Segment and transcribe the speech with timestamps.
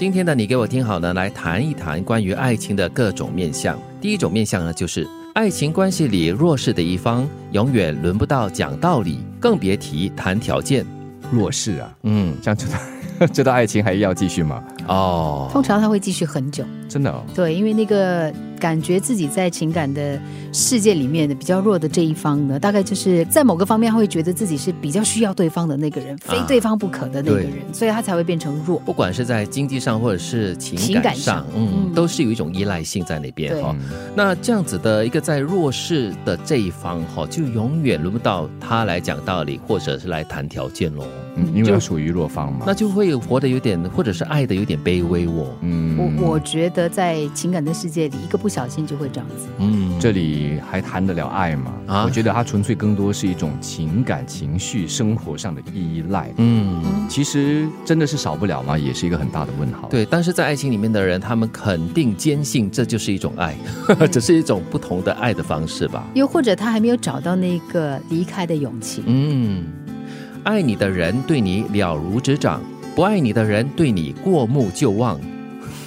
[0.00, 3.78] 今天的你给我听好呢，来谈一谈关于爱情的各种面相。
[4.00, 10.86] 第一种面相呢，就是爱情关系里弱势的一方，永远轮不到讲道理，更别提谈条件。
[11.30, 12.66] 弱势啊，嗯，这样子
[13.18, 14.64] 的这段爱情还要继续吗？
[14.88, 20.20] 哦，通常他会继续很久，真的、哦，对，因为那个感觉自己在情感的
[20.52, 28.78] 世界里面的比较弱的这一方呢，大概就是在某个方面他会觉得自己是比较需要对方的那个人，非对方不可的那个人，所以他才会变成弱。
[28.80, 31.94] 不管是在经济上或者是情情感感上上，嗯，嗯。
[31.94, 33.62] 都是有一种依赖性在那边对。
[33.62, 41.04] 哈、嗯那这样子的一个在弱势的这一方哈，就永远轮不到他来讲道理，或者是来谈条件喽。
[41.46, 42.64] 嗯，因为就属于弱方嘛。
[42.66, 45.46] 那就会活得有点，或者是爱的有点卑微哦。
[45.62, 49.46] 嗯我我觉得在情感的世界里，一个不小心就会这样子。
[49.58, 51.72] 嗯，这里还谈得了爱吗？
[51.86, 56.32] 啊我觉得它纯粹更多是一种情感、情绪、生活上的依赖。
[56.36, 56.82] 嗯。
[57.08, 58.78] 其实真的是少不了吗？
[58.78, 63.56] 也是一个很大的问号。，对，但是在爱情里面的人，他们肯定坚信这就是一种爱，
[64.10, 66.06] 只是一种不同的爱的方式吧。
[66.14, 69.02] 又或者他还没有找到那个离开的勇气。
[69.06, 69.64] 嗯，
[70.44, 72.62] 爱你的人对你了如指掌，
[72.94, 75.20] 不爱你的人对你过目就忘。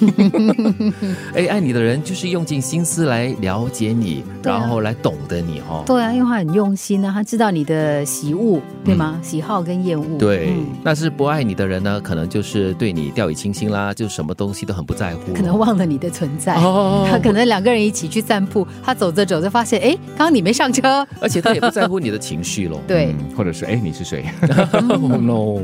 [1.34, 5.82] 哎，爱你的人就是用尽心思来了解你，啊然后来懂得你哦。
[5.86, 9.18] 对啊，因为他很用心啊，他知道你的喜恶，对吗？
[9.22, 10.18] 喜好跟厌恶。
[10.18, 16.54] 对嗯，但是不爱你的人呢，可能就是对你掉以轻心啦，就什么东西都很不在乎，可能忘了你的存在。
[16.56, 21.06] 哦他可能两个人一起去散步，他走着走着发现，哎，刚刚你没上车。
[21.20, 22.80] 而且他也不在乎你的情绪喽。
[22.88, 24.24] 对，嗯或者是哎，你是谁
[24.72, 25.60] ？oh no，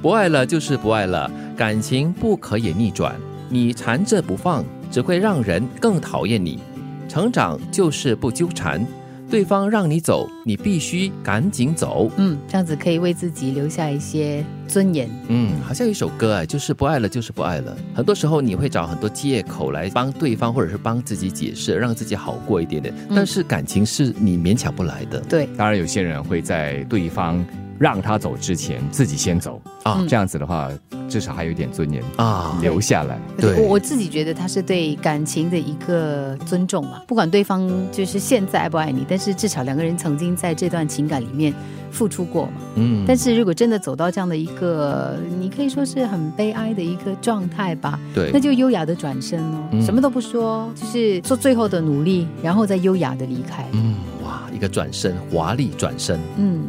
[0.00, 3.14] 不爱了就是不爱了，感情不可以逆转，
[3.52, 6.58] 你缠着不放，只会让人更讨厌你。
[7.06, 8.82] 成长就是不纠缠，
[9.30, 12.10] 对方让你走，你必须赶紧走。
[12.16, 15.06] 嗯，这样子可以为自己留下一些尊严。
[15.28, 17.76] 嗯，好像有一首歌哎，就是不爱了就是不爱了。
[17.94, 22.94] 很多时候你会找很多借口来帮对方或者是帮自己解释，让自己好过一点点。
[23.14, 27.44] 但是感情是你勉强不来的对，当然，有些人会在对方
[27.78, 30.70] 让他走之前自己先走啊嗯这样子的话，
[31.12, 32.58] 至少还有一点尊严啊。
[32.62, 33.18] 留下来。
[33.36, 41.52] 对我我自己觉得他是对感情的一个尊重嘛，不管对方就是现在爱不爱你，但是至少两个人曾经在这段情感里面
[41.90, 42.52] 付出过嘛。
[42.76, 53.66] 嗯但是如果真的走到这样的一个，你可以说是很悲哀的一个状态吧，对那就优雅的转身哦，嗯什么都不说，就是做最后的努力，然后再优雅的离开。
[53.72, 56.18] 嗯，哇，一个转身，华丽转身。
[56.36, 56.62] 嗯，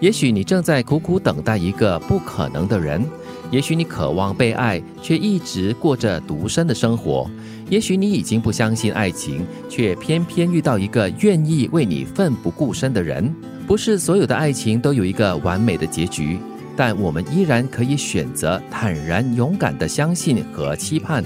[0.00, 3.04] 也许你正在苦苦等待一个不可能的人，
[3.50, 7.26] 也许你渴望被爱，却一直过着独身的生活；
[7.70, 13.34] 也许你已经不相信爱情，却偏偏遇到一个愿意为你奋不顾身的人。
[13.66, 16.38] 不是所有的爱情都有一个完美的结局，
[16.76, 21.24] 但我们依然可以选择坦然勇敢的相信和期盼，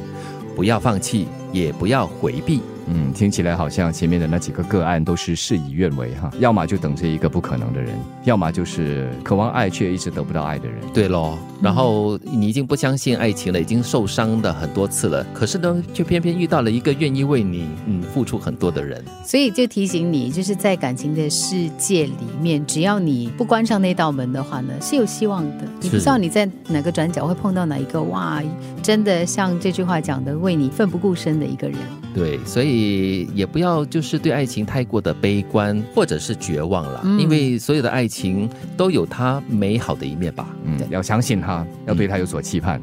[0.54, 2.60] 不要放弃，也不要回避。
[2.86, 7.94] 嗯，听起来好像前面的那几个个案都是事与愿违哈，要么就等着一个不可能的人，
[8.24, 10.78] 要么就是渴望爱却一直得不到爱的人。
[10.92, 19.02] 对喽，然后你已经不相信爱情了，已经受伤的很多次了，可是呢，却偏偏遇到了一个愿意为你嗯付出很多的人。
[19.24, 25.64] 所以就提醒你，就是在感情的世界里面，只要你不关上那道门的话呢，是有希望的。
[25.80, 28.42] 你不知道你在哪个转角会碰到哪一个哇，
[28.82, 31.78] 真的像这句话讲的，为你奋不顾身的一个人。
[32.14, 40.46] 对，所以也不要就是对爱情太过的悲观或者是绝望了，嗯因为所有的爱情都有它美好的一面吧。
[40.64, 42.80] 嗯，要相信他，要对他有所期盼。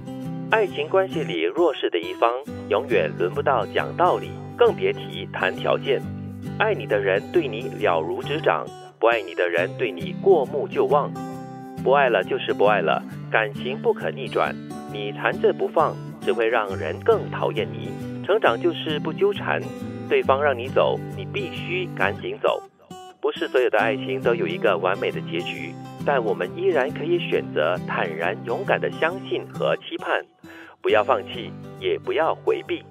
[0.50, 2.28] 爱情关系里弱势的一方，
[2.70, 6.02] 永远轮不到讲道理，更别提谈条件。
[6.58, 8.66] 爱你的人对你了如指掌，
[9.00, 11.12] 不爱你的人对你过目就忘。
[11.84, 14.56] 不爱了就是不爱了，感情不可逆转，
[14.92, 17.90] 你缠着不放，只会让人更讨厌你。
[18.30, 19.60] 成长就是不纠缠，
[20.08, 22.62] 对方让你走，你必须赶紧走。
[23.20, 25.74] 不是所有的爱情都有一个完美的结局，
[26.06, 30.24] 但我们依然可以选择坦然勇敢的相信和期盼，
[30.80, 32.84] 不要放弃，也不要回避。